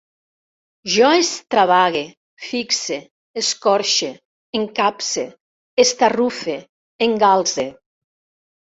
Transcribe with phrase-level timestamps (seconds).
[0.93, 2.01] Jo extravague,
[2.47, 2.97] fixe,
[3.43, 4.11] escorxe,
[4.63, 5.29] encapse,
[5.87, 6.61] estarrufe,
[7.11, 7.73] engalze